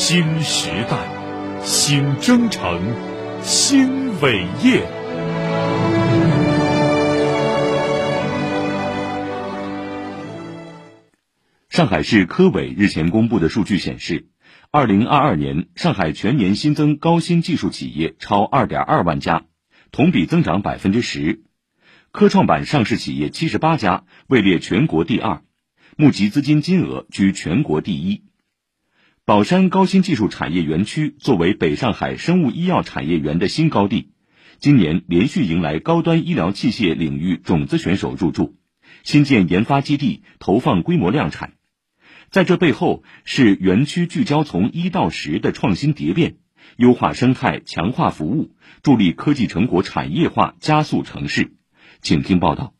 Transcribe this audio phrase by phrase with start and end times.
[0.00, 2.80] 新时代，新征程，
[3.42, 4.88] 新伟业。
[11.68, 14.28] 上海市科委日前公布的数据显示，
[14.70, 19.46] 二零二二年上海全年新增高新技术企业超二点二万家，
[19.90, 21.42] 同比增长百分之十。
[22.12, 25.42] 科创板上市企业七十八家，位列全国第二，
[25.96, 28.27] 募集资金金额居全国第一。
[29.28, 34.08] 宝山高新技术产业园区作为北上海生物医药产业园的新高地，
[34.58, 38.56] 今年连续迎来高端医疗器械领域种子选手入驻，
[39.02, 41.52] 新建研发基地，投放规模量产。
[42.30, 46.38] 在这背后，是园区聚焦从一到十的创新蝶变，
[46.78, 51.52] 优化生态，强化服务，助力科技成果产业化，加速城市。
[52.00, 52.77] 请听报道。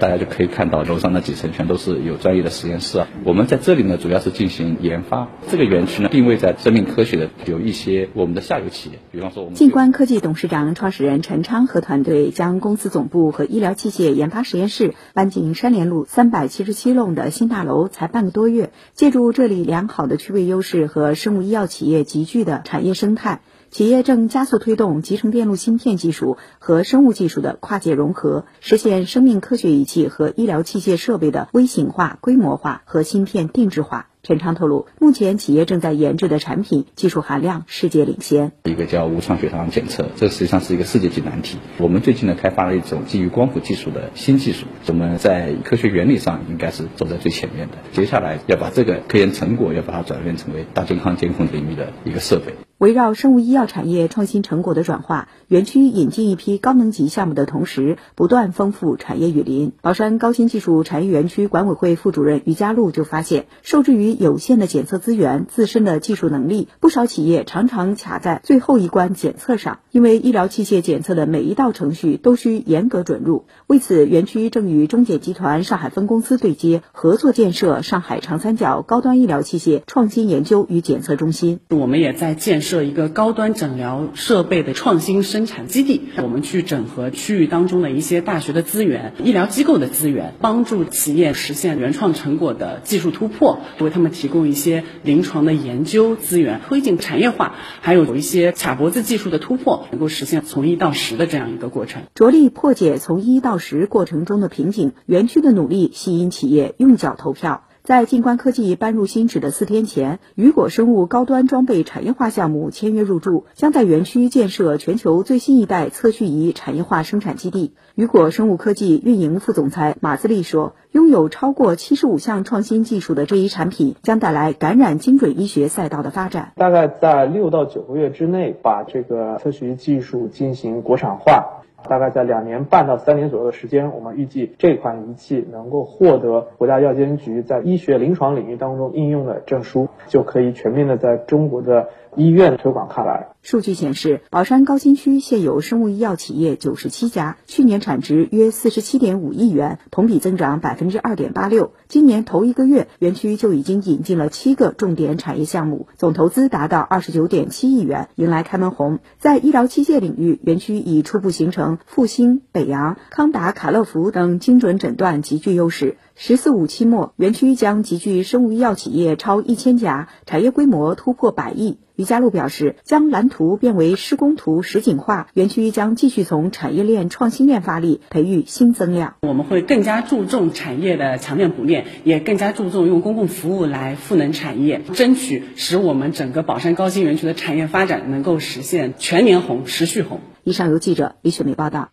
[0.00, 3.08] 大家就可以看到楼上那几层全都是有专业的实验室啊。
[3.24, 5.26] 我们在这里呢，主要是进行研发。
[5.48, 9.56] 这个园区呢，定位在生命科学的，有一些我们的下游企业，比方说我们。
[9.56, 18.70] 静观科技董事长、创始人陈昌和团队将公司总部和医疗器械研发实验室搬进山联路三百七十七弄的新大楼，才半个多月。
[18.94, 23.40] 借助这里良好的区位优势和生物医药企业集聚的产业生态。
[23.70, 34.08] 企业正加速推动集成电路芯片技术和生物技术的跨界融合，实现生命科学仪器和医疗器械设备的微型化、规模化和芯片定制化。
[34.28, 38.52] 陈昌透露，目前企业正在研制的产品技术含量世界领先。
[38.64, 41.56] 一个叫无创血糖检测，这实际上是一个世界级难题。
[41.78, 47.78] 我们最近呢开发了一种基于光谱技术的新技术，我们在科学原理上应该是走在最前面的。
[47.92, 52.52] 接下来要把这个科研成果要把它转变成为大健康监控领域的一个设备。
[52.76, 59.72] 围绕生物医药产业创新成果的转化，园区引进一批高能级项目的同时，不断丰富产业雨林。
[59.80, 69.78] 宝山高新技术产业园区管委会副主任于佳璐就发现，受制于有限的检测资源、自身的技术能力，不少企业常常卡在最后一关检测上。
[69.92, 81.60] 因为医疗器械检测的每一道程序都需严格准入，为此，园区正与中检集团上海分公司对接，合作建设上海长三角高端医疗器械创新研究与检测中心。
[81.70, 82.88] 我们也在建设。
[82.88, 104.92] 一个高端诊疗设备的创新生产基地，我们去整合区域当中的一些大学的资源、医疗机构的资源，帮助企业实现原创成果的技术突破，为他们提供一些临床的研究资源，推进产业化，还有有一些卡脖子技术的突破，能够实现从一到十的这样一个过程，着力破解从一到十过程中的瓶颈。
[105.06, 107.64] 园区的努力吸引企业用脚投票。
[107.84, 117.72] 在静观科技搬入新址的四天前，雨果生物高端装备产业化项目签约入驻，将在园区建设全球最新一代测序仪产业化生产基地。
[117.94, 126.52] 雨果生物科技运营副总裁马自立说：“拥有超过七十五项创新技术的这一产品，将带来感染精准医学赛道的发展。
[126.56, 131.54] 大概在六到九个月之内，把这个测序技术进行国产化。”
[131.88, 141.88] 大概在两年半到三年左右的时间，我们预计这款仪器能够获得国家药监局在医学临床领域当中应用的证书，就可以全面的在中国的。
[142.16, 143.28] 医院推广开来。
[143.42, 151.72] 数据显示，宝山高新区现有生物医药企业九十七家，去年产值约四十七点五亿元，同比增长百分之二点八六。
[151.88, 158.98] 今年头一个月，园区就已经引进了七个重点产业项目，总投资达到二十九点七亿元，迎来开门红。
[159.18, 165.96] 在医疗器械领域，园区已初步形成复兴、北洋、康达、卡乐福等精准诊断极具优势。
[166.14, 171.78] “十四五”期末，园区将集聚生物医药企业超一千家，产业规模突破百亿。
[171.98, 179.16] 于家路表示，将蓝图变为施工图实景化，园区将继续从产业链、创新链发力，培育新增量。
[179.22, 190.20] 我们会更加注重产业的强链补链，也更加注重用公共服务来赋能产业，争取使我们整个宝山高新园区的产业发展能够实现全年红、持续红。
[190.44, 191.88] 以上由记者李雪梅报道。